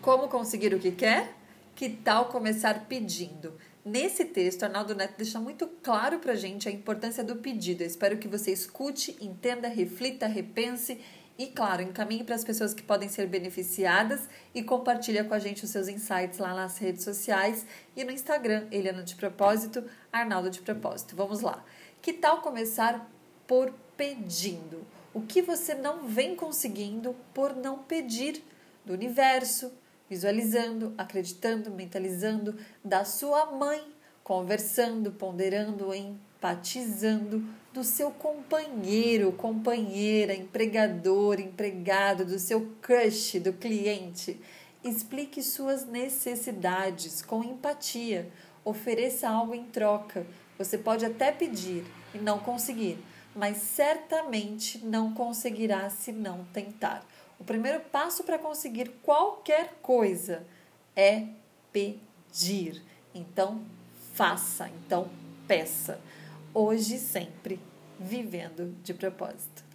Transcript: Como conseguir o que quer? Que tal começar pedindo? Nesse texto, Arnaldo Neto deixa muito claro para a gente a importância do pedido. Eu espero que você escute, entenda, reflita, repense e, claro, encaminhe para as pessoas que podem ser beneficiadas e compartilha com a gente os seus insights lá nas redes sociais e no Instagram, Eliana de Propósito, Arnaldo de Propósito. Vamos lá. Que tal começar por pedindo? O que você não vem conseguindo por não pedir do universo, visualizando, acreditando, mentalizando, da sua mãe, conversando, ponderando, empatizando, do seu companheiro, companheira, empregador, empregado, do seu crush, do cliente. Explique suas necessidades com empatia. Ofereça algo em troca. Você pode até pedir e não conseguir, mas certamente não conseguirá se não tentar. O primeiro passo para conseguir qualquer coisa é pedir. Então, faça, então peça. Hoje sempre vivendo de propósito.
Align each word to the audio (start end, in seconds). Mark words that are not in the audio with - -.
Como 0.00 0.28
conseguir 0.28 0.72
o 0.72 0.78
que 0.78 0.92
quer? 0.92 1.34
Que 1.76 1.90
tal 1.90 2.30
começar 2.30 2.86
pedindo? 2.86 3.52
Nesse 3.84 4.24
texto, 4.24 4.62
Arnaldo 4.62 4.94
Neto 4.94 5.12
deixa 5.18 5.38
muito 5.38 5.66
claro 5.82 6.18
para 6.18 6.32
a 6.32 6.36
gente 6.36 6.66
a 6.66 6.72
importância 6.72 7.22
do 7.22 7.36
pedido. 7.36 7.82
Eu 7.82 7.86
espero 7.86 8.16
que 8.16 8.26
você 8.26 8.50
escute, 8.50 9.14
entenda, 9.20 9.68
reflita, 9.68 10.26
repense 10.26 11.02
e, 11.36 11.48
claro, 11.48 11.82
encaminhe 11.82 12.24
para 12.24 12.34
as 12.34 12.42
pessoas 12.42 12.72
que 12.72 12.82
podem 12.82 13.10
ser 13.10 13.26
beneficiadas 13.26 14.26
e 14.54 14.62
compartilha 14.62 15.22
com 15.22 15.34
a 15.34 15.38
gente 15.38 15.64
os 15.64 15.70
seus 15.70 15.86
insights 15.86 16.38
lá 16.38 16.54
nas 16.54 16.78
redes 16.78 17.04
sociais 17.04 17.66
e 17.94 18.02
no 18.02 18.10
Instagram, 18.10 18.68
Eliana 18.72 19.02
de 19.02 19.14
Propósito, 19.16 19.84
Arnaldo 20.10 20.48
de 20.48 20.62
Propósito. 20.62 21.14
Vamos 21.14 21.42
lá. 21.42 21.62
Que 22.00 22.14
tal 22.14 22.40
começar 22.40 23.06
por 23.46 23.70
pedindo? 23.98 24.82
O 25.12 25.20
que 25.20 25.42
você 25.42 25.74
não 25.74 26.06
vem 26.06 26.34
conseguindo 26.34 27.14
por 27.34 27.54
não 27.54 27.80
pedir 27.80 28.42
do 28.84 28.94
universo, 28.94 29.70
visualizando, 30.10 30.92
acreditando, 30.98 31.70
mentalizando, 31.70 32.56
da 32.84 33.04
sua 33.04 33.46
mãe, 33.46 33.80
conversando, 34.24 35.12
ponderando, 35.12 35.94
empatizando, 35.94 37.44
do 37.72 37.84
seu 37.84 38.10
companheiro, 38.10 39.30
companheira, 39.30 40.34
empregador, 40.34 41.38
empregado, 41.38 42.24
do 42.24 42.40
seu 42.40 42.72
crush, 42.82 43.38
do 43.38 43.52
cliente. 43.52 44.40
Explique 44.82 45.40
suas 45.42 45.86
necessidades 45.86 47.22
com 47.22 47.44
empatia. 47.44 48.28
Ofereça 48.64 49.28
algo 49.28 49.54
em 49.54 49.64
troca. 49.66 50.26
Você 50.58 50.76
pode 50.76 51.04
até 51.04 51.30
pedir 51.30 51.84
e 52.12 52.18
não 52.18 52.40
conseguir, 52.40 52.98
mas 53.36 53.58
certamente 53.58 54.84
não 54.84 55.14
conseguirá 55.14 55.88
se 55.88 56.10
não 56.10 56.44
tentar. 56.52 57.06
O 57.40 57.44
primeiro 57.44 57.80
passo 57.80 58.22
para 58.22 58.38
conseguir 58.38 58.90
qualquer 59.02 59.78
coisa 59.80 60.46
é 60.94 61.26
pedir. 61.72 62.82
Então, 63.14 63.64
faça, 64.12 64.68
então 64.68 65.08
peça. 65.48 65.98
Hoje 66.52 66.98
sempre 66.98 67.58
vivendo 67.98 68.76
de 68.84 68.92
propósito. 68.92 69.69